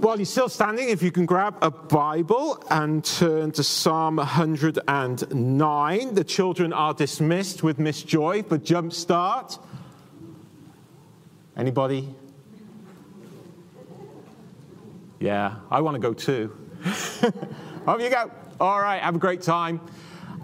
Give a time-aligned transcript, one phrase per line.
[0.00, 6.14] While you're still standing, if you can grab a Bible and turn to Psalm 109.
[6.14, 9.58] The children are dismissed with Miss Joy for jump start.
[11.56, 12.14] Anybody?
[15.18, 16.54] Yeah, I want to go too.
[17.86, 18.30] Off you go.
[18.60, 19.80] All right, have a great time.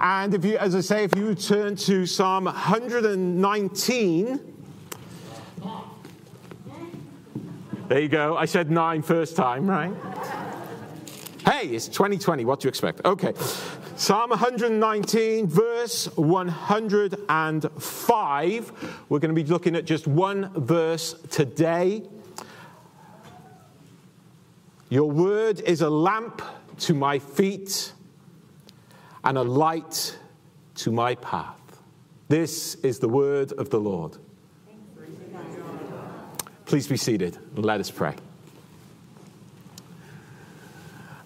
[0.00, 4.51] And if you, as I say, if you turn to Psalm 119,
[7.92, 8.36] there you go.
[8.38, 9.92] I said nine first time, right?
[11.44, 12.46] Hey, it's 2020.
[12.46, 13.04] What do you expect?
[13.04, 13.34] Okay.
[13.96, 18.72] Psalm 119, verse 105.
[19.10, 22.04] We're going to be looking at just one verse today.
[24.88, 26.40] Your word is a lamp
[26.78, 27.92] to my feet
[29.22, 30.16] and a light
[30.76, 31.60] to my path.
[32.28, 34.16] This is the word of the Lord.
[36.72, 38.14] Please be seated and let us pray.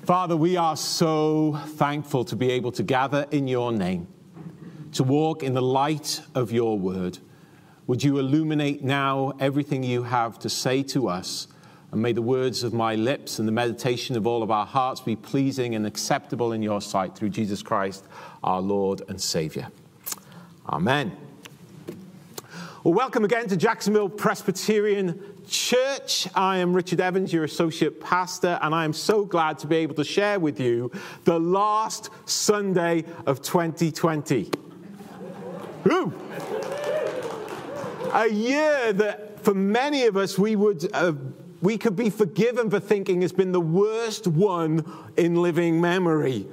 [0.03, 4.09] Father, we are so thankful to be able to gather in your name,
[4.95, 7.19] to walk in the light of your word.
[7.87, 11.47] Would you illuminate now everything you have to say to us?
[11.93, 15.01] And may the words of my lips and the meditation of all of our hearts
[15.01, 18.05] be pleasing and acceptable in your sight through Jesus Christ,
[18.43, 19.69] our Lord and Savior.
[20.69, 21.17] Amen.
[22.83, 26.27] Well, welcome again to Jacksonville Presbyterian Church.
[26.35, 29.95] I am Richard Evans, your associate pastor, and I am so glad to be able
[29.95, 30.91] to share with you
[31.25, 34.51] the last Sunday of 2020.
[35.85, 36.13] Woo!
[38.13, 41.13] A year that for many of us we would uh,
[41.63, 44.85] we could be forgiven for thinking has been the worst one
[45.17, 46.47] in living memory.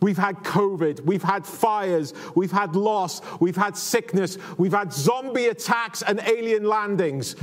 [0.00, 5.48] We've had COVID, we've had fires, we've had loss, we've had sickness, we've had zombie
[5.48, 7.36] attacks and alien landings.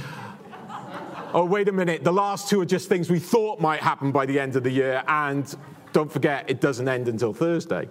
[1.34, 4.26] Oh, wait a minute, the last two are just things we thought might happen by
[4.26, 5.54] the end of the year, and
[5.92, 7.90] don't forget, it doesn't end until Thursday.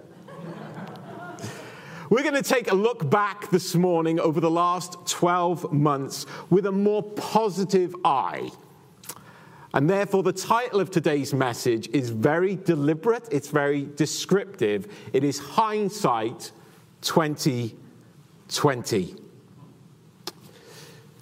[2.09, 6.65] We're going to take a look back this morning over the last 12 months with
[6.65, 8.49] a more positive eye.
[9.71, 14.91] And therefore, the title of today's message is very deliberate, it's very descriptive.
[15.13, 16.53] It is Hindsight
[17.01, 19.15] 2020.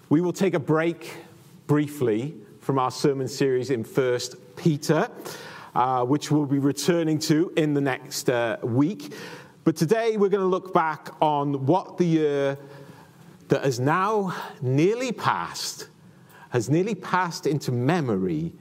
[0.07, 1.24] We will take a break
[1.67, 5.09] briefly from our sermon series in First Peter,
[5.73, 9.13] uh, which we'll be returning to in the next uh, week.
[9.63, 12.57] But today we're going to look back on what the year
[13.47, 15.87] that has now nearly passed
[16.55, 18.53] has nearly passed into memory,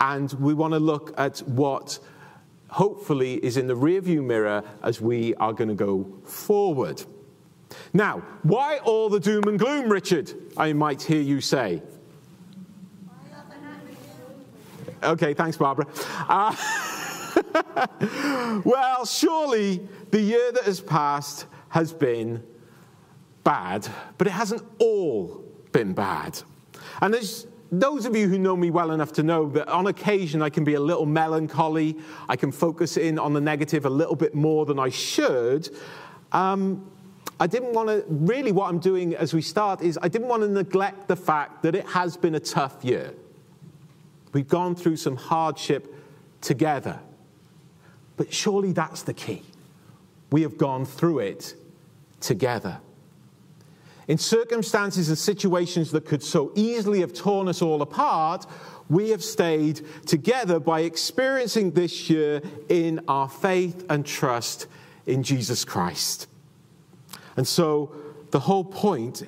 [0.00, 1.98] and we want to look at what
[2.68, 7.02] hopefully is in the rearview mirror as we are going to go forward.
[7.94, 10.34] Now, why all the doom and gloom, Richard?
[10.58, 11.82] I might hear you say.
[15.02, 15.86] Okay, thanks, Barbara.
[16.28, 16.54] Uh,
[18.64, 22.42] well, surely the year that has passed has been
[23.44, 26.40] bad, but it hasn't all been bad.
[27.00, 30.42] And there's those of you who know me well enough to know that on occasion
[30.42, 31.96] I can be a little melancholy.
[32.28, 35.70] I can focus in on the negative a little bit more than I should.
[36.32, 36.90] Um,
[37.38, 40.42] I didn't want to, really, what I'm doing as we start is I didn't want
[40.42, 43.14] to neglect the fact that it has been a tough year.
[44.32, 45.94] We've gone through some hardship
[46.40, 47.00] together.
[48.16, 49.42] But surely that's the key.
[50.30, 51.54] We have gone through it
[52.20, 52.78] together.
[54.08, 58.46] In circumstances and situations that could so easily have torn us all apart,
[58.88, 64.66] we have stayed together by experiencing this year in our faith and trust
[65.06, 66.26] in Jesus Christ.
[67.36, 67.94] And so
[68.32, 69.22] the whole point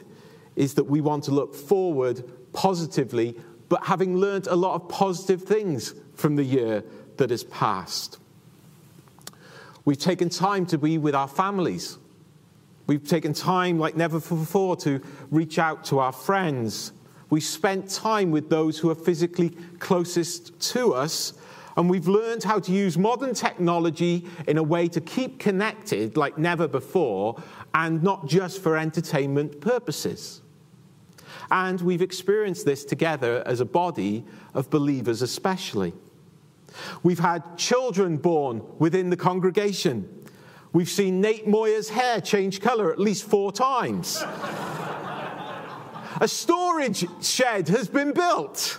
[0.57, 3.37] is that we want to look forward positively,
[3.73, 6.85] but having learned a lot of positive things from the year
[7.17, 8.19] that has passed.
[9.87, 11.97] We've taken time to be with our families.
[12.87, 15.01] We've taken time like never before to
[15.31, 16.93] reach out to our friends.
[17.31, 21.33] We've spent time with those who are physically closest to us.
[21.75, 26.37] And we've learned how to use modern technology in a way to keep connected like
[26.37, 27.43] never before
[27.73, 30.42] and not just for entertainment purposes.
[31.53, 35.93] And we've experienced this together as a body of believers, especially.
[37.03, 40.09] We've had children born within the congregation.
[40.73, 44.25] We've seen Nate Moyer's hair change colour at least four times.
[46.23, 48.79] A storage shed has been built.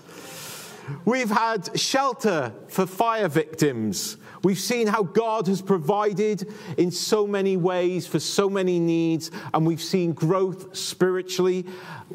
[1.05, 4.17] We've had shelter for fire victims.
[4.43, 9.65] We've seen how God has provided in so many ways for so many needs, and
[9.65, 11.65] we've seen growth spiritually.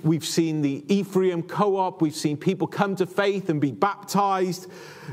[0.03, 4.67] We've seen the Ephraim co op, we've seen people come to faith and be baptized,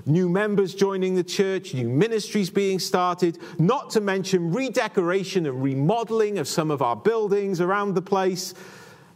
[0.06, 6.38] new members joining the church, new ministries being started, not to mention redecoration and remodeling
[6.38, 8.54] of some of our buildings around the place.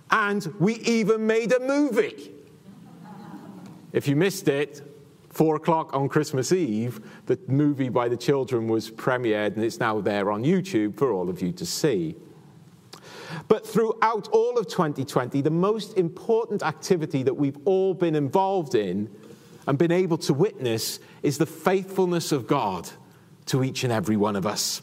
[0.09, 2.31] And we even made a movie.
[3.91, 4.88] If you missed it,
[5.39, 10.01] four o'clock on Christmas Eve, the movie by the children was premiered and it's now
[10.01, 12.13] there on YouTube for all of you to see.
[13.47, 19.09] But throughout all of 2020, the most important activity that we've all been involved in
[19.65, 22.89] and been able to witness is the faithfulness of God
[23.45, 24.81] to each and every one of us,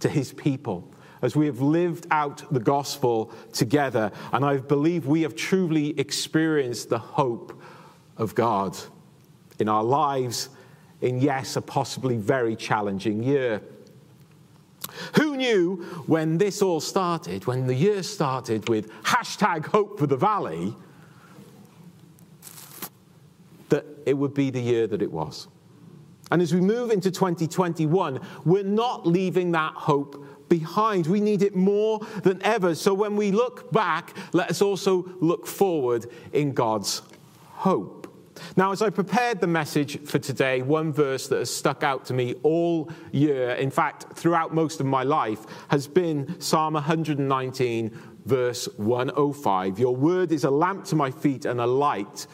[0.00, 0.92] to his people,
[1.22, 4.12] as we have lived out the gospel together.
[4.34, 7.58] And I believe we have truly experienced the hope
[8.18, 8.76] of God
[9.60, 10.48] in our lives
[11.00, 13.62] in, yes, a possibly very challenging year.
[15.16, 15.76] Who knew
[16.06, 20.74] when this all started, when the year started with hashtag hope for the valley,
[23.68, 25.48] that it would be the year that it was?
[26.30, 31.06] And as we move into 2021, we're not leaving that hope behind.
[31.06, 32.74] We need it more than ever.
[32.74, 37.02] So when we look back, let us also look forward in God's
[37.52, 37.99] hope.
[38.56, 42.14] Now, as I prepared the message for today, one verse that has stuck out to
[42.14, 48.68] me all year, in fact, throughout most of my life, has been Psalm 119, verse
[48.76, 49.78] 105.
[49.78, 52.26] Your word is a lamp to my feet and a light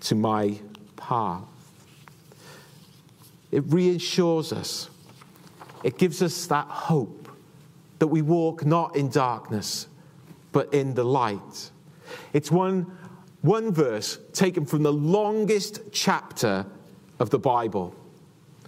[0.00, 0.58] to my
[0.96, 1.42] path.
[3.52, 4.90] It reassures us,
[5.82, 7.28] it gives us that hope
[7.98, 9.88] that we walk not in darkness,
[10.52, 11.70] but in the light.
[12.32, 12.96] It's one
[13.46, 16.66] one verse taken from the longest chapter
[17.18, 17.94] of the Bible.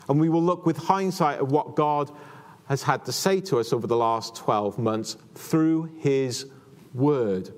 [0.08, 2.10] And we will look with hindsight at what God
[2.68, 6.46] has had to say to us over the last 12 months through His
[6.94, 7.50] Word.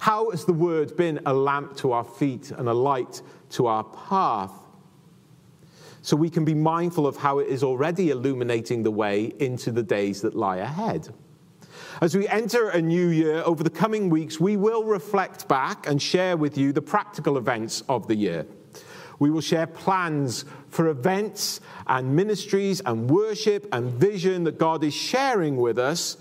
[0.00, 3.84] How has the Word been a lamp to our feet and a light to our
[3.84, 4.52] path?
[6.02, 9.82] So we can be mindful of how it is already illuminating the way into the
[9.82, 11.08] days that lie ahead.
[12.00, 16.00] As we enter a new year, over the coming weeks, we will reflect back and
[16.00, 18.46] share with you the practical events of the year.
[19.18, 24.94] We will share plans for events and ministries and worship and vision that God is
[24.94, 26.16] sharing with us.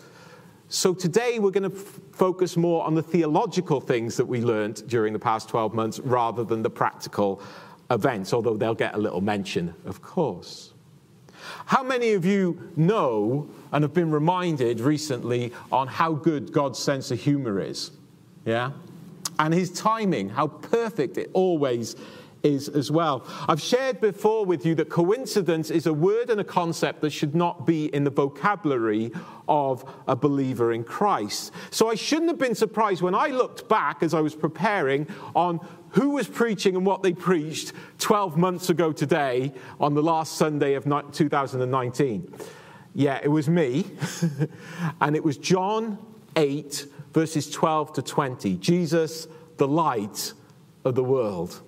[0.67, 4.87] So today we're going to f- focus more on the theological things that we learned
[4.87, 7.41] during the past 12 months rather than the practical
[7.89, 10.70] events, although they'll get a little mention, of course.
[11.65, 17.11] How many of you know and have been reminded recently on how good God's sense
[17.11, 17.91] of humor is?
[18.45, 18.71] Yeah?
[19.39, 21.95] And his timing, how perfect it always
[22.43, 23.25] is as well.
[23.47, 27.35] I've shared before with you that coincidence is a word and a concept that should
[27.35, 29.11] not be in the vocabulary
[29.51, 31.51] of a believer in Christ.
[31.71, 35.59] So I shouldn't have been surprised when I looked back as I was preparing on
[35.89, 40.75] who was preaching and what they preached 12 months ago today on the last Sunday
[40.75, 42.33] of 2019.
[42.95, 43.85] Yeah, it was me.
[45.01, 45.97] and it was John
[46.37, 48.55] 8, verses 12 to 20.
[48.55, 49.27] Jesus,
[49.57, 50.31] the light
[50.85, 51.61] of the world.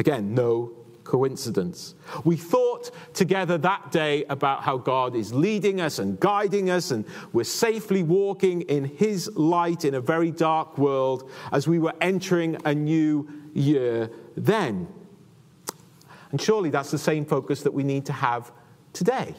[0.00, 0.75] Again, no
[1.06, 1.94] coincidence.
[2.24, 7.04] We thought together that day about how God is leading us and guiding us, and
[7.32, 12.56] we're safely walking in His light in a very dark world as we were entering
[12.64, 14.86] a new year then.
[16.30, 18.52] And surely that's the same focus that we need to have
[18.92, 19.34] today.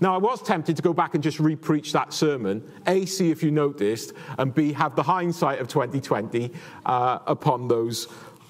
[0.00, 3.42] Now, I was tempted to go back and just repreach that sermon, A, see if
[3.42, 6.52] you noticed, and B, have the hindsight of 2020
[6.84, 8.08] uh, upon those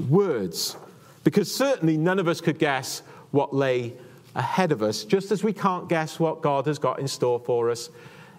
[0.09, 0.76] words.
[1.25, 3.95] Because certainly none of us could guess what lay
[4.35, 7.71] ahead of us, just as we can't guess what God has got in store for
[7.71, 7.91] us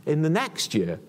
[0.05, 0.99] in the next year.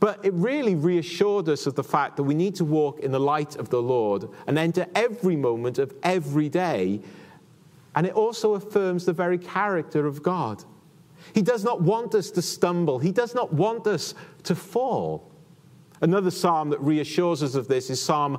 [0.00, 3.20] But it really reassured us of the fact that we need to walk in the
[3.20, 7.00] light of the Lord and enter every moment of every day.
[7.94, 10.64] And it also affirms the very character of God.
[11.34, 15.30] He does not want us to stumble, He does not want us to fall.
[16.02, 18.38] Another psalm that reassures us of this is Psalm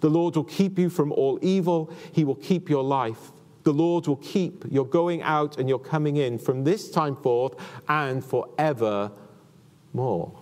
[0.00, 3.32] The Lord will keep you from all evil, He will keep your life.
[3.64, 7.54] the Lord will keep your going out and your coming in from this time forth
[7.86, 9.12] and forever
[9.92, 10.32] more.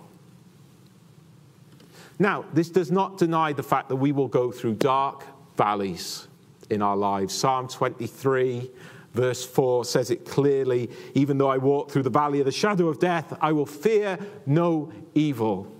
[2.19, 5.25] Now, this does not deny the fact that we will go through dark
[5.55, 6.27] valleys
[6.69, 7.33] in our lives.
[7.33, 8.71] Psalm 23,
[9.13, 12.87] verse 4 says it clearly Even though I walk through the valley of the shadow
[12.87, 15.71] of death, I will fear no evil.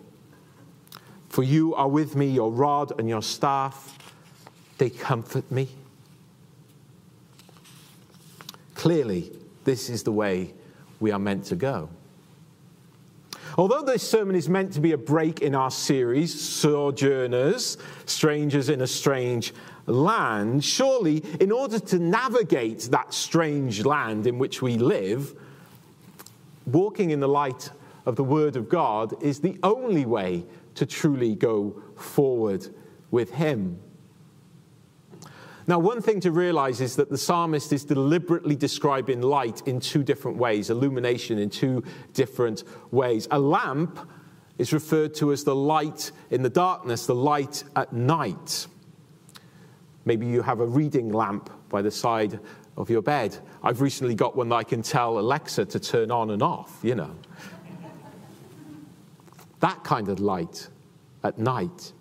[1.38, 3.96] For you are with me, your rod and your staff,
[4.80, 5.70] they comfort me.
[8.74, 9.32] Clearly,
[9.64, 10.56] this is the way
[11.00, 11.90] we are meant to go.
[13.56, 17.78] Although this sermon is meant to be a break in our series, Sojourners,
[18.08, 19.54] Strangers in a Strange
[19.86, 25.36] Land, surely in order to navigate that strange land in which we live,
[26.66, 27.70] walking in the light
[28.08, 30.44] of the Word of God is the only way
[30.78, 32.68] to truly go forward
[33.12, 33.80] with Him.
[35.70, 40.02] Now, one thing to realize is that the psalmist is deliberately describing light in two
[40.02, 43.28] different ways, illumination in two different ways.
[43.32, 44.00] A lamp
[44.58, 48.68] is referred to as the light in the darkness, the light at night.
[50.06, 52.40] Maybe you have a reading lamp by the side
[52.78, 53.38] of your bed.
[53.62, 56.96] I've recently got one that I can tell Alexa to turn on and off, you
[56.96, 57.14] know.
[59.60, 60.68] That kind of light
[61.24, 61.94] at night.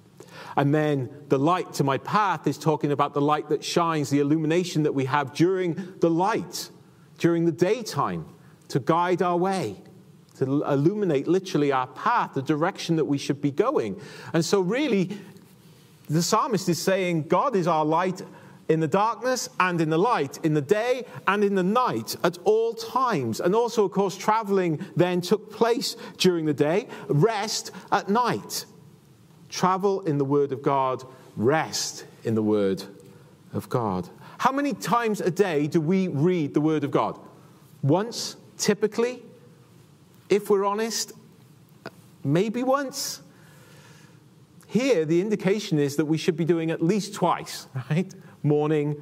[0.56, 4.20] And then the light to my path is talking about the light that shines, the
[4.20, 6.70] illumination that we have during the light,
[7.18, 8.26] during the daytime,
[8.68, 9.82] to guide our way,
[10.38, 14.00] to illuminate literally our path, the direction that we should be going.
[14.32, 15.18] And so, really,
[16.08, 18.22] the psalmist is saying God is our light
[18.68, 22.38] in the darkness and in the light, in the day and in the night, at
[22.44, 23.40] all times.
[23.40, 28.66] And also, of course, traveling then took place during the day, rest at night
[29.49, 31.02] travel in the Word of God,
[31.37, 32.82] rest in the Word
[33.52, 34.08] of God.
[34.38, 37.18] How many times a day do we read the Word of God?
[37.82, 39.23] Once, typically.
[40.28, 41.12] If we're honest,
[42.25, 43.23] maybe once.
[44.66, 48.12] Here, the indication is that we should be doing at least twice, right?
[48.46, 48.96] Morning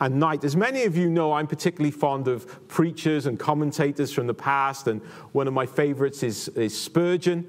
[0.00, 0.44] and night.
[0.44, 4.86] As many of you know, I'm particularly fond of preachers and commentators from the past,
[4.86, 5.00] and
[5.32, 7.48] one of my favorites is, is Spurgeon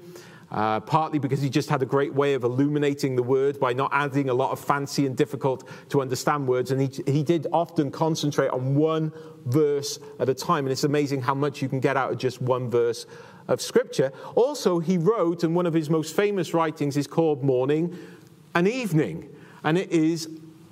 [0.50, 3.90] uh, partly because he just had a great way of illuminating the word by not
[3.92, 6.70] adding a lot of fancy and difficult to understand words.
[6.70, 9.12] And he, he did often concentrate on one
[9.46, 10.64] verse at a time.
[10.64, 13.06] And it's amazing how much you can get out of just one verse
[13.46, 14.12] of Scripture.
[14.34, 17.96] Also, he wrote, and one of his most famous writings is called Morning
[18.54, 19.28] and Evening.
[19.62, 20.28] And it is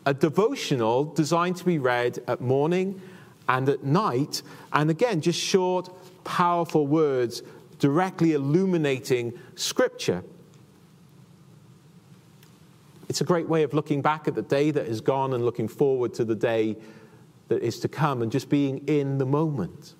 [0.08, 2.98] a devotional designed to be read at morning
[3.46, 4.40] and at night.
[4.72, 5.90] And again, just short,
[6.24, 7.42] powerful words
[7.78, 10.24] directly illuminating Scripture.
[13.10, 15.68] It's a great way of looking back at the day that is gone and looking
[15.68, 16.78] forward to the day
[17.48, 19.94] that is to come and just being in the moment.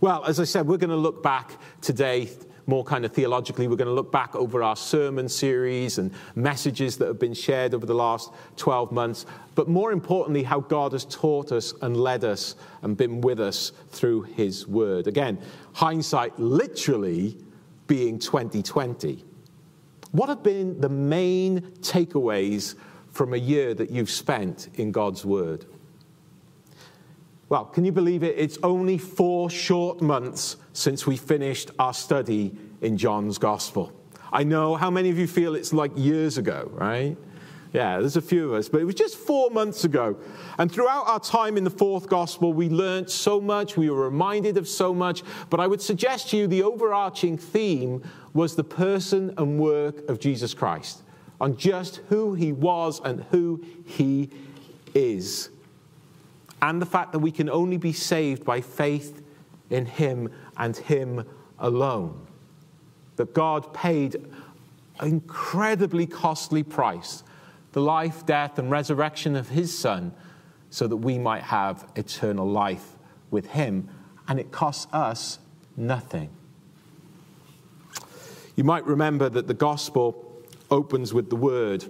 [0.00, 2.30] Well, as I said, we're going to look back today
[2.68, 3.66] more kind of theologically.
[3.66, 7.74] We're going to look back over our sermon series and messages that have been shared
[7.74, 12.24] over the last 12 months, but more importantly, how God has taught us and led
[12.24, 15.06] us and been with us through his word.
[15.06, 15.40] Again,
[15.72, 17.38] hindsight literally
[17.86, 19.24] being 2020.
[20.12, 22.74] What have been the main takeaways
[23.10, 25.64] from a year that you've spent in God's word?
[27.48, 28.34] Well, can you believe it?
[28.36, 33.90] It's only four short months since we finished our study in John's Gospel.
[34.30, 37.16] I know how many of you feel it's like years ago, right?
[37.72, 40.18] Yeah, there's a few of us, but it was just four months ago.
[40.58, 44.58] And throughout our time in the fourth gospel, we learned so much, we were reminded
[44.58, 45.22] of so much.
[45.48, 48.02] But I would suggest to you the overarching theme
[48.34, 51.02] was the person and work of Jesus Christ,
[51.40, 54.28] on just who he was and who he
[54.94, 55.48] is
[56.60, 59.22] and the fact that we can only be saved by faith
[59.70, 61.24] in Him and Him
[61.58, 62.26] alone.
[63.16, 64.16] That God paid
[65.00, 67.22] an incredibly costly price
[67.72, 70.12] the life, death, and resurrection of His Son
[70.70, 72.96] so that we might have eternal life
[73.30, 73.88] with Him.
[74.26, 75.38] And it costs us
[75.76, 76.30] nothing.
[78.56, 81.84] You might remember that the gospel opens with the word.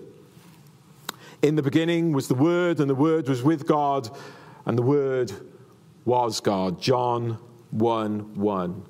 [1.43, 4.11] In the beginning was the Word, and the Word was with God,
[4.69, 5.33] and the Word
[6.05, 6.81] was God.
[6.81, 7.39] John
[7.71, 8.83] 1 1.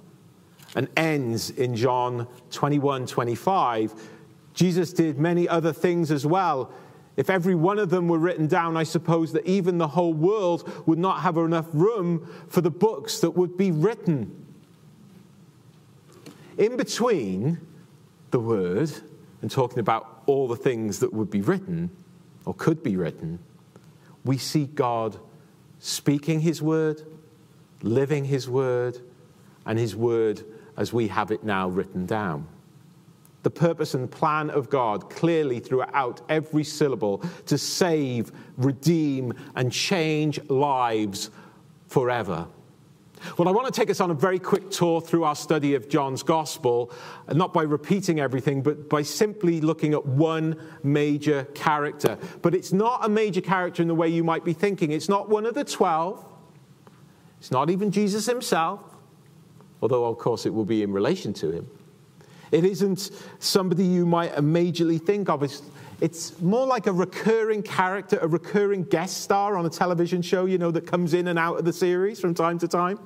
[0.74, 3.94] And ends in John 21 25.
[4.52, 6.72] Jesus did many other things as well.
[7.16, 10.70] If every one of them were written down, I suppose that even the whole world
[10.86, 14.46] would not have enough room for the books that would be written.
[16.58, 17.60] In between
[18.32, 18.90] the word
[19.42, 21.90] and talking about all the things that would be written
[22.44, 23.38] or could be written,
[24.24, 25.18] we see God
[25.78, 27.02] speaking His word,
[27.82, 28.98] living His word,
[29.66, 30.44] and His word
[30.76, 32.46] as we have it now written down.
[33.42, 40.40] The purpose and plan of God clearly throughout every syllable to save, redeem, and change
[40.50, 41.30] lives
[41.86, 42.46] forever.
[43.36, 45.88] Well, I want to take us on a very quick tour through our study of
[45.88, 46.92] John's Gospel,
[47.32, 52.18] not by repeating everything, but by simply looking at one major character.
[52.42, 54.92] But it's not a major character in the way you might be thinking.
[54.92, 56.24] It's not one of the twelve,
[57.38, 58.80] it's not even Jesus himself,
[59.80, 61.70] although, of course, it will be in relation to him.
[62.50, 65.42] It isn't somebody you might majorly think of.
[65.42, 65.62] It's,
[66.00, 70.58] it's more like a recurring character, a recurring guest star on a television show, you
[70.58, 72.98] know, that comes in and out of the series from time to time.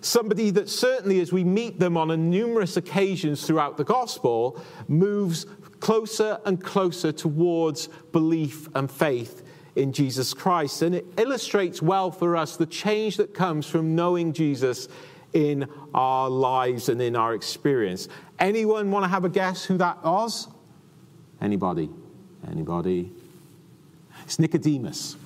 [0.00, 5.44] Somebody that certainly, as we meet them on numerous occasions throughout the gospel, moves
[5.80, 9.42] closer and closer towards belief and faith
[9.76, 10.82] in Jesus Christ.
[10.82, 14.88] And it illustrates well for us the change that comes from knowing Jesus
[15.32, 18.08] in our lives and in our experience.
[18.38, 20.48] Anyone want to have a guess who that was?
[21.40, 21.88] Anybody?
[22.50, 23.12] Anybody?
[24.24, 25.16] It's Nicodemus.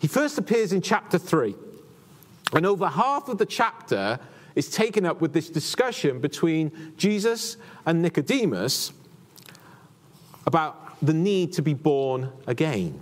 [0.00, 1.54] He first appears in chapter 3,
[2.52, 4.20] and over half of the chapter
[4.54, 8.92] is taken up with this discussion between Jesus and Nicodemus
[10.46, 13.00] about the need to be born again.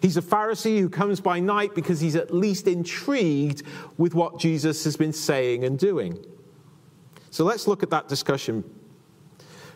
[0.00, 3.62] He's a Pharisee who comes by night because he's at least intrigued
[3.96, 6.24] with what Jesus has been saying and doing.
[7.30, 8.62] So let's look at that discussion.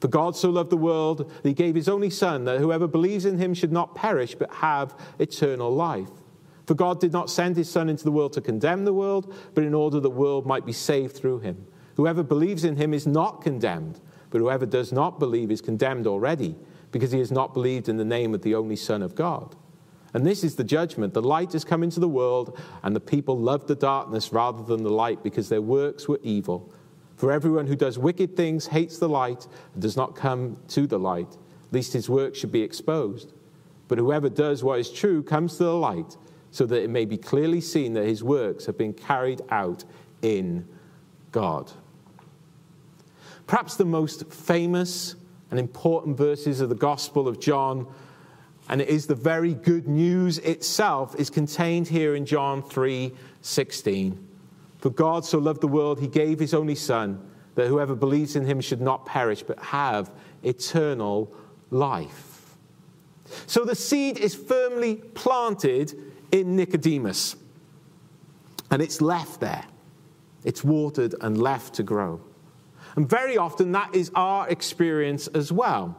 [0.00, 3.24] For God so loved the world that he gave his only Son, that whoever believes
[3.24, 6.10] in him should not perish, but have eternal life.
[6.66, 9.64] For God did not send his Son into the world to condemn the world, but
[9.64, 11.66] in order the world might be saved through him.
[11.96, 16.54] Whoever believes in him is not condemned, but whoever does not believe is condemned already
[16.92, 19.56] because he has not believed in the name of the only Son of God.
[20.14, 21.12] And this is the judgment.
[21.12, 24.82] The light has come into the world, and the people loved the darkness rather than
[24.82, 26.72] the light because their works were evil.
[27.18, 31.00] For everyone who does wicked things hates the light and does not come to the
[31.00, 31.36] light,
[31.72, 33.32] lest his works should be exposed.
[33.88, 36.16] But whoever does what is true comes to the light,
[36.52, 39.84] so that it may be clearly seen that his works have been carried out
[40.22, 40.68] in
[41.32, 41.72] God.
[43.48, 45.16] Perhaps the most famous
[45.50, 47.92] and important verses of the Gospel of John.
[48.68, 54.27] And it is the very good news itself is contained here in John 3 16.
[54.78, 57.20] For God so loved the world, he gave his only Son,
[57.56, 60.12] that whoever believes in him should not perish, but have
[60.44, 61.32] eternal
[61.70, 62.56] life.
[63.46, 65.94] So the seed is firmly planted
[66.30, 67.36] in Nicodemus,
[68.70, 69.64] and it's left there.
[70.44, 72.20] It's watered and left to grow.
[72.94, 75.96] And very often that is our experience as well.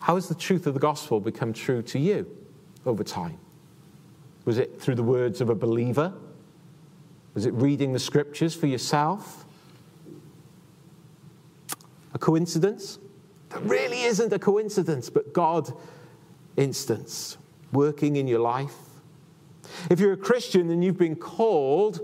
[0.00, 2.30] How has the truth of the gospel become true to you
[2.84, 3.38] over time?
[4.46, 6.14] Was it through the words of a believer?
[7.34, 9.44] Was it reading the scriptures for yourself?
[12.14, 12.98] A coincidence?
[13.50, 15.70] That really isn't a coincidence, but God
[16.56, 17.36] incidence
[17.72, 18.74] working in your life.
[19.90, 22.00] If you're a Christian and you've been called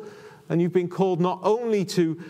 [0.48, 2.20] and you've been called not only to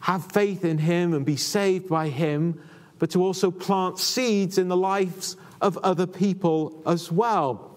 [0.00, 2.60] have faith in Him and be saved by Him,
[2.98, 7.67] but to also plant seeds in the lives of other people as well.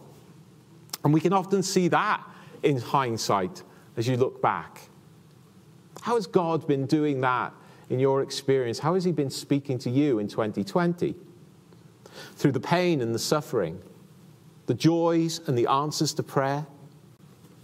[1.03, 2.23] And we can often see that
[2.63, 3.63] in hindsight
[3.97, 4.81] as you look back.
[6.01, 7.53] How has God been doing that
[7.89, 8.79] in your experience?
[8.79, 11.15] How has He been speaking to you in 2020?
[12.35, 13.81] Through the pain and the suffering,
[14.67, 16.65] the joys and the answers to prayer,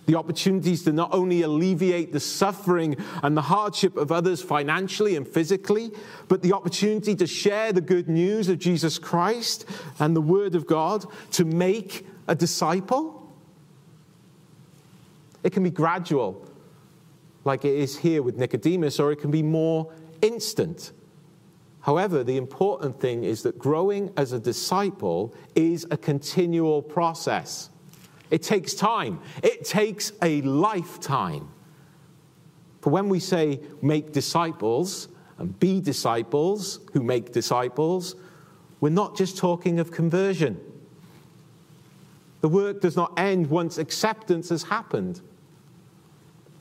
[0.07, 5.27] the opportunities to not only alleviate the suffering and the hardship of others financially and
[5.27, 5.91] physically,
[6.29, 9.65] but the opportunity to share the good news of Jesus Christ
[9.99, 13.16] and the Word of God to make a disciple.
[15.47, 16.45] It can be gradual,
[17.45, 20.91] like it is here with Nicodemus, or it can be more instant.
[21.79, 27.69] However, the important thing is that growing as a disciple is a continual process.
[28.29, 31.47] It takes time, it takes a lifetime.
[32.81, 35.07] For when we say make disciples
[35.37, 38.17] and be disciples who make disciples,
[38.81, 40.59] we're not just talking of conversion.
[42.41, 45.21] The work does not end once acceptance has happened.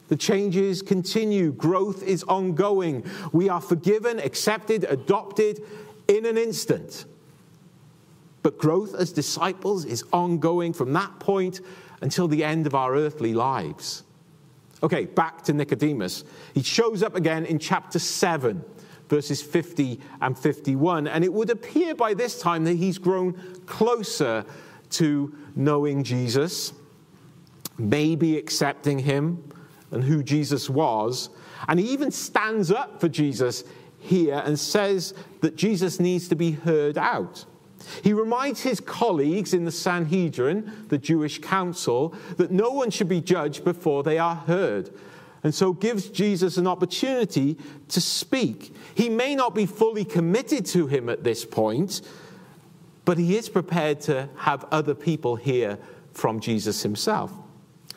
[0.09, 3.05] The changes continue, growth is ongoing.
[3.33, 5.63] We are forgiven, accepted, adopted
[6.09, 7.07] in an instant.
[8.43, 11.61] But growth as disciples is ongoing from that point
[12.01, 14.05] until the end of our earthly lives.
[14.83, 16.23] Okay, back to Nicodemus.
[16.55, 18.65] He shows up again in chapter 7,
[19.09, 21.09] verses 50 and 51.
[21.09, 23.33] And it would appear by this time that he's grown
[23.67, 24.45] closer
[24.91, 26.73] to knowing Jesus,
[27.79, 29.43] maybe accepting him
[29.91, 31.31] and who Jesus was.
[31.69, 33.65] And he even stands up for Jesus
[33.99, 37.45] here and says that Jesus needs to be heard out.
[38.03, 43.21] He reminds his colleagues in the Sanhedrin, the Jewish council, that no one should be
[43.21, 44.91] judged before they are heard,
[45.45, 47.57] and so gives Jesus an opportunity
[47.89, 48.75] to speak.
[48.95, 52.03] He may not be fully committed to him at this point,
[53.05, 55.79] but he is prepared to have other people hear
[56.13, 57.33] from Jesus himself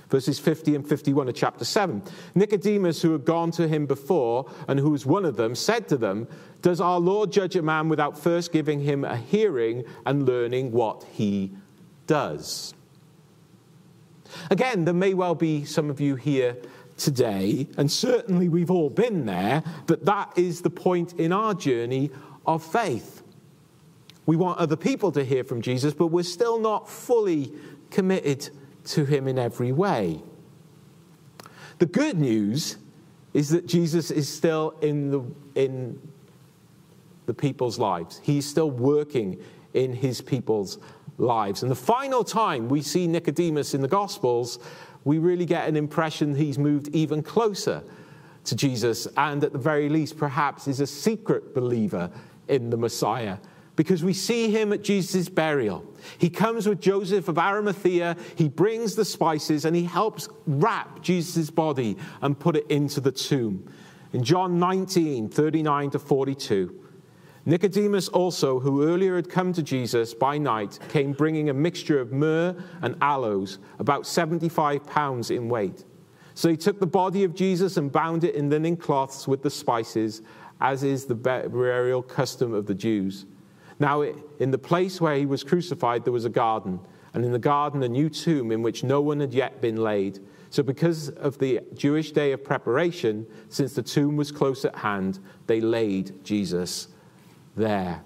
[0.10, 2.02] verses 50 and 51 of chapter 7.
[2.36, 5.98] Nicodemus, who had gone to him before and who was one of them, said to
[5.98, 6.28] them,
[6.62, 11.06] Does our Lord judge a man without first giving him a hearing and learning what
[11.12, 11.52] he
[12.08, 12.74] does?
[14.52, 16.58] Again, there may well be some of you here
[16.98, 22.12] today, and certainly we've all been there, that that is the point in our journey
[22.46, 23.24] of faith.
[24.26, 27.52] We want other people to hear from Jesus, but we're still not fully
[27.90, 28.50] committed
[28.90, 30.22] to him in every way.
[31.80, 32.78] The good news
[33.34, 35.24] is that Jesus is still in the,
[35.56, 36.00] in
[37.26, 38.20] the people's lives.
[38.24, 39.40] He's still working
[39.74, 40.80] in his people's
[41.18, 41.62] lives.
[41.62, 44.60] And the final time we see Nicodemus in the Gospels,
[45.04, 47.84] we really get an impression he's moved even closer
[48.46, 52.10] to Jesus, and at the very least, perhaps is a secret believer
[52.48, 53.38] in the Messiah
[53.80, 55.86] because we see him at Jesus' burial.
[56.18, 61.50] He comes with Joseph of Arimathea, he brings the spices, and he helps wrap Jesus'
[61.50, 63.72] body and put it into the tomb.
[64.12, 66.78] In John 19, 39 to 42,
[67.46, 72.12] Nicodemus also, who earlier had come to Jesus by night, came bringing a mixture of
[72.12, 75.86] myrrh and aloes, about 75 pounds in weight.
[76.34, 79.50] So he took the body of Jesus and bound it in linen cloths with the
[79.50, 80.22] spices,
[80.60, 83.26] as is the burial custom of the Jews.
[83.80, 86.80] Now, in the place where he was crucified, there was a garden,
[87.14, 90.20] and in the garden, a new tomb in which no one had yet been laid.
[90.50, 95.20] So, because of the Jewish day of preparation, since the tomb was close at hand,
[95.48, 96.90] they laid Jesus
[97.56, 98.04] there.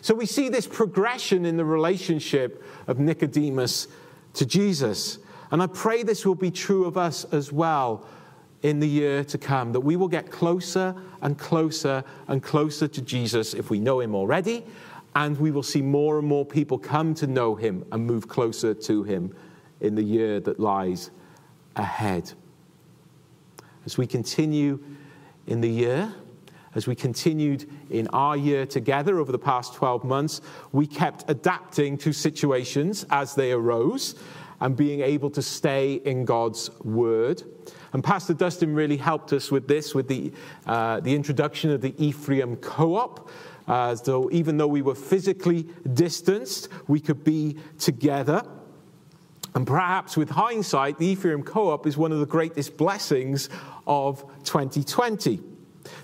[0.00, 3.86] So, we see this progression in the relationship of Nicodemus
[4.34, 5.18] to Jesus.
[5.50, 8.06] And I pray this will be true of us as well
[8.62, 13.00] in the year to come, that we will get closer and closer and closer to
[13.00, 14.64] Jesus if we know him already,
[15.14, 18.74] and we will see more and more people come to know him and move closer
[18.74, 19.34] to him
[19.80, 21.10] in the year that lies
[21.76, 22.32] ahead.
[23.86, 24.78] As we continue
[25.46, 26.14] in the year,
[26.74, 31.98] as we continued in our year together over the past 12 months, we kept adapting
[31.98, 34.14] to situations as they arose
[34.60, 37.42] and being able to stay in God's word.
[37.92, 40.32] And Pastor Dustin really helped us with this, with the,
[40.66, 43.30] uh, the introduction of the Ephraim Co op.
[43.66, 48.42] Uh, so even though we were physically distanced, we could be together.
[49.54, 53.48] And perhaps with hindsight, the Ephraim Co op is one of the greatest blessings
[53.86, 55.40] of 2020.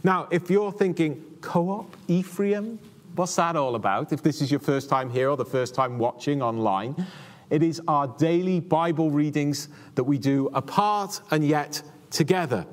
[0.02, 2.78] Now, if you're thinking, co op, Ephraim,
[3.14, 4.12] what's that all about?
[4.12, 7.06] If this is your first time here or the first time watching online,
[7.50, 12.66] it is our daily Bible readings that we do apart and yet together.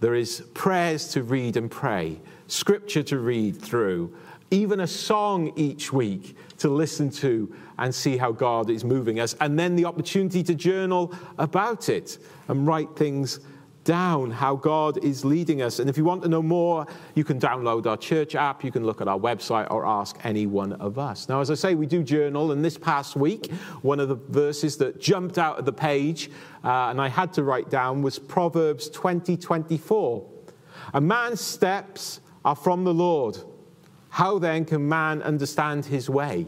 [0.00, 4.14] There is prayers to read and pray, scripture to read through,
[4.50, 9.34] even a song each week to listen to and see how God is moving us,
[9.40, 13.40] and then the opportunity to journal about it and write things
[13.84, 15.78] down how God is leading us.
[15.78, 18.84] And if you want to know more, you can download our church app, you can
[18.84, 21.28] look at our website, or ask any one of us.
[21.28, 23.50] Now, as I say, we do journal, and this past week,
[23.82, 26.30] one of the verses that jumped out of the page
[26.64, 30.28] uh, and I had to write down was Proverbs 20 24.
[30.94, 33.38] A man's steps are from the Lord.
[34.10, 36.46] How then can man understand his way?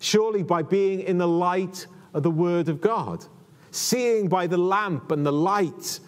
[0.00, 3.24] Surely by being in the light of the Word of God
[3.72, 5.98] seeing by the lamp and the light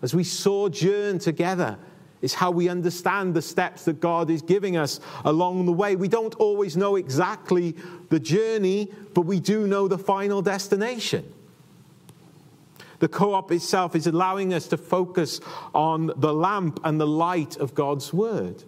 [0.00, 1.78] as we sojourn together
[2.22, 5.94] is how we understand the steps that God is giving us along the way.
[5.94, 7.76] We don't always know exactly
[8.08, 11.30] the journey, but we do know the final destination.
[13.00, 15.40] The co op itself is allowing us to focus
[15.74, 18.62] on the lamp and the light of God's Word.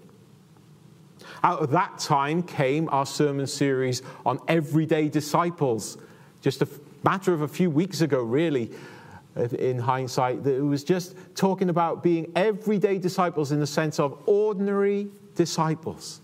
[1.44, 5.98] Out of that time came our sermon series on everyday disciples.
[6.40, 6.66] Just a
[7.04, 8.70] matter of a few weeks ago, really,
[9.58, 14.22] in hindsight, that it was just talking about being everyday disciples in the sense of
[14.26, 16.20] ordinary disciples.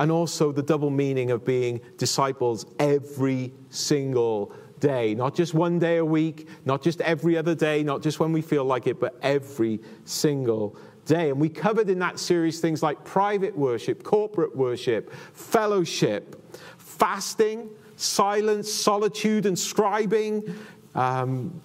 [0.00, 5.96] And also the double meaning of being disciples every single day, not just one day
[5.96, 9.18] a week, not just every other day, not just when we feel like it, but
[9.22, 11.30] every single day.
[11.30, 16.40] And we covered in that series things like private worship, corporate worship, fellowship,
[16.76, 20.54] fasting, silence, solitude, and scribing,
[20.94, 21.60] um,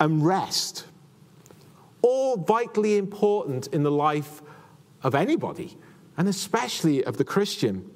[0.00, 0.86] and rest.
[2.00, 4.42] All vitally important in the life
[5.02, 5.76] of anybody,
[6.16, 7.90] and especially of the Christian.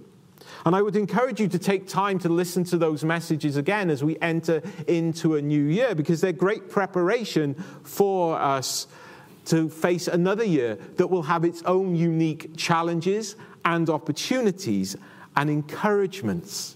[0.64, 4.02] And I would encourage you to take time to listen to those messages again as
[4.02, 8.88] we enter into a new year because they're great preparation for us
[9.46, 14.96] to face another year that will have its own unique challenges and opportunities
[15.36, 16.75] and encouragements.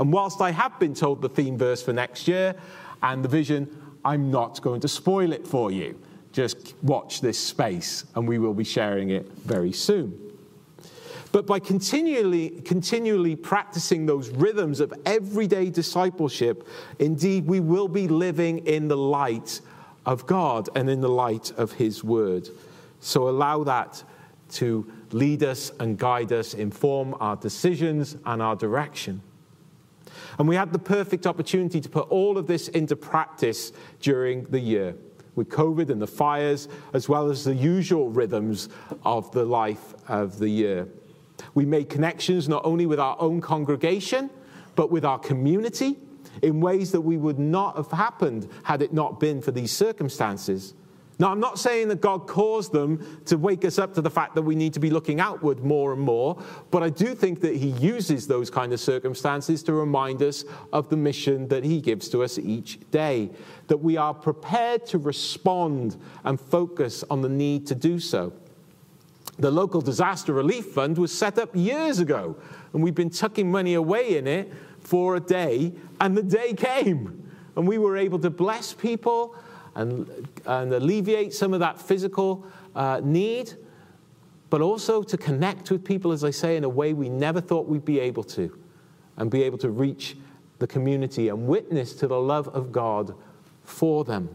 [0.00, 2.54] And whilst I have been told the theme verse for next year
[3.02, 3.68] and the vision,
[4.02, 6.00] I'm not going to spoil it for you.
[6.32, 10.18] Just watch this space, and we will be sharing it very soon.
[11.32, 16.66] But by continually, continually practicing those rhythms of everyday discipleship,
[16.98, 19.60] indeed, we will be living in the light
[20.06, 22.48] of God and in the light of His Word.
[23.00, 24.02] So allow that
[24.52, 29.20] to lead us and guide us, inform our decisions and our direction.
[30.40, 34.58] And we had the perfect opportunity to put all of this into practice during the
[34.58, 34.96] year
[35.34, 38.70] with COVID and the fires, as well as the usual rhythms
[39.04, 40.88] of the life of the year.
[41.52, 44.30] We made connections not only with our own congregation,
[44.76, 45.98] but with our community
[46.40, 50.72] in ways that we would not have happened had it not been for these circumstances.
[51.20, 54.34] Now, I'm not saying that God caused them to wake us up to the fact
[54.36, 57.54] that we need to be looking outward more and more, but I do think that
[57.54, 62.08] He uses those kind of circumstances to remind us of the mission that He gives
[62.08, 63.28] to us each day,
[63.66, 68.32] that we are prepared to respond and focus on the need to do so.
[69.38, 72.34] The local disaster relief fund was set up years ago,
[72.72, 77.30] and we've been tucking money away in it for a day, and the day came,
[77.56, 79.36] and we were able to bless people
[79.74, 83.52] and, and alleviate some of that physical uh, need,
[84.48, 87.66] but also to connect with people, as I say, in a way we never thought
[87.66, 88.56] we'd be able to,
[89.16, 90.16] and be able to reach
[90.58, 93.14] the community and witness to the love of God
[93.64, 94.28] for them.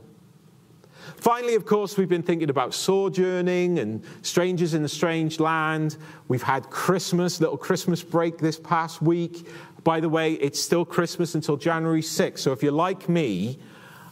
[1.18, 5.98] Finally, of course, we've been thinking about sojourning and strangers in a strange land.
[6.28, 9.48] We've had Christmas, little Christmas break this past week.
[9.84, 12.40] By the way, it's still Christmas until January 6th.
[12.40, 13.60] So if you're like me,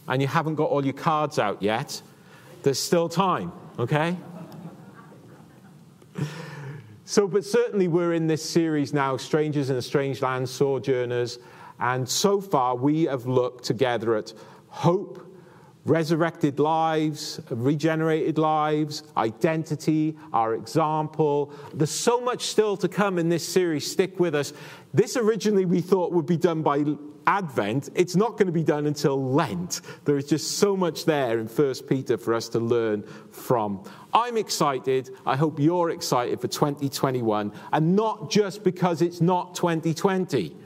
[0.08, 2.00] and you haven't got all your cards out yet,
[2.62, 4.16] there's still time, okay?
[7.06, 11.38] So, but certainly we're in this series now, Strangers in a Strange Land, Sojourners,
[11.80, 14.32] and so far we have looked together at
[14.68, 15.23] hope,
[15.84, 21.52] resurrected lives, regenerated lives, identity, our example.
[21.74, 23.90] There's so much still to come in this series.
[23.90, 24.52] Stick with us.
[24.92, 26.84] This originally we thought would be done by
[27.26, 29.80] Advent, it's not going to be done until Lent.
[30.04, 33.82] There is just so much there in 1 Peter for us to learn from.
[34.12, 35.10] I'm excited.
[35.24, 40.56] I hope you're excited for 2021, and not just because it's not 2020.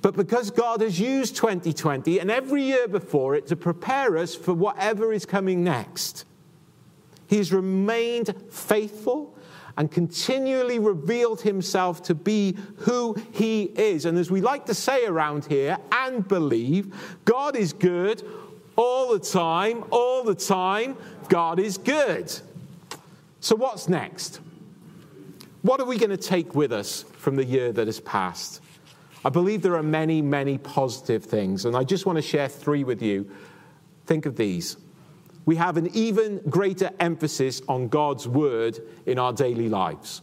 [0.00, 4.54] But because God has used 2020 and every year before it to prepare us for
[4.54, 6.24] whatever is coming next.
[7.26, 9.36] He's remained faithful
[9.76, 14.06] and continually revealed himself to be who he is.
[14.06, 18.22] And as we like to say around here and believe, God is good
[18.76, 20.96] all the time, all the time.
[21.28, 22.32] God is good.
[23.40, 24.40] So, what's next?
[25.62, 28.62] what are we going to take with us from the year that has passed?
[29.24, 32.84] I believe there are many, many positive things, and I just want to share three
[32.84, 33.28] with you.
[34.06, 34.76] Think of these.
[35.44, 40.22] We have an even greater emphasis on God's word in our daily lives.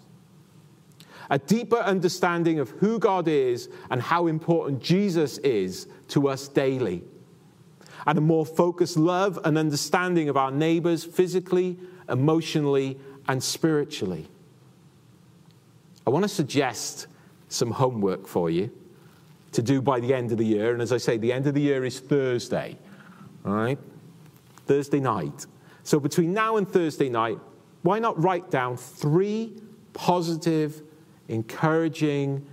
[1.29, 7.03] A deeper understanding of who God is and how important Jesus is to us daily.
[8.05, 14.27] And a more focused love and understanding of our neighbors physically, emotionally, and spiritually.
[16.05, 17.07] I want to suggest
[17.49, 18.69] some homework for you
[19.55, 20.73] to do by the end of the year.
[20.73, 22.77] And as I say, the end of the year is Thursday,
[23.45, 23.79] all right?
[24.65, 25.45] Thursday night.
[25.83, 27.39] So between now and Thursday night,
[27.81, 29.53] why not write down three
[29.93, 30.81] positive,
[31.27, 32.45] encouraging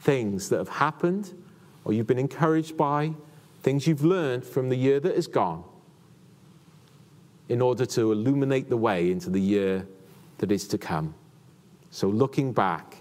[0.00, 1.34] things that have happened
[1.88, 3.14] or you've been encouraged by,
[3.62, 5.64] things you've learned from the year that is gone,
[7.48, 9.88] in order to illuminate the way into the year
[10.36, 11.14] that is to come.
[11.90, 12.98] So, looking back,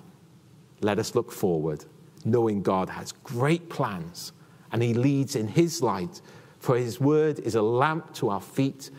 [0.80, 1.84] let us look forward,
[2.26, 4.32] knowing God has great plans
[4.72, 6.22] and He leads in His light,
[6.60, 8.90] for His word is a lamp to our feet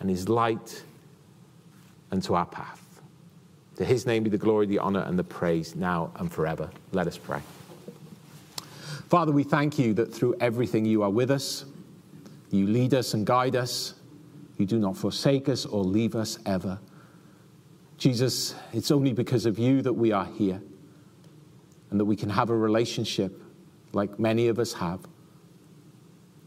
[0.00, 0.82] and His light
[2.10, 3.00] unto our path.
[3.76, 6.70] To His name be the glory, the honor, and the praise now and forever.
[6.92, 7.40] Let us pray.
[9.08, 11.64] Father, we thank you that through everything you are with us,
[12.50, 13.94] you lead us and guide us,
[14.56, 16.78] you do not forsake us or leave us ever.
[17.96, 20.60] Jesus, it's only because of you that we are here
[21.90, 23.42] and that we can have a relationship
[23.92, 25.00] like many of us have.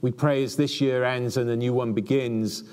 [0.02, 2.64] We pray as this year ends and a new one begins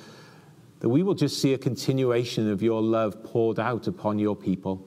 [0.80, 4.86] that we will just see a continuation of your love poured out upon your people.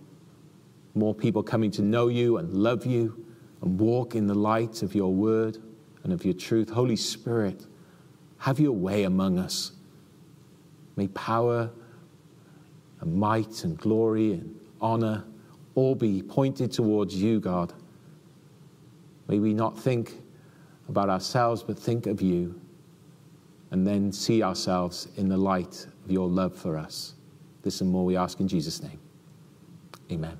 [0.95, 3.25] More people coming to know you and love you
[3.61, 5.57] and walk in the light of your word
[6.03, 6.69] and of your truth.
[6.69, 7.65] Holy Spirit,
[8.39, 9.73] have your way among us.
[10.95, 11.69] May power
[13.01, 15.25] and might and glory and honor
[15.75, 17.73] all be pointed towards you, God.
[19.27, 20.21] May we not think
[20.89, 22.59] about ourselves, but think of you,
[23.71, 27.13] and then see ourselves in the light of your love for us.
[27.61, 28.99] This and more we ask in Jesus' name.
[30.11, 30.37] Amen.